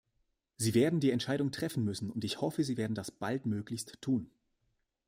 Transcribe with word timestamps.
Sie 0.57 0.73
werden 0.73 0.99
die 0.99 1.11
Entscheidung 1.11 1.51
treffen 1.51 1.83
müssen, 1.83 2.09
und 2.09 2.23
ich 2.23 2.41
hoffe, 2.41 2.63
Sie 2.63 2.75
werden 2.75 2.95
das 2.95 3.11
baldmöglichst 3.11 4.01
tun. 4.01 4.31